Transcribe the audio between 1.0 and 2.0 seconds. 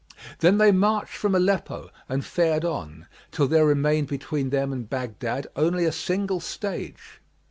from Aleppo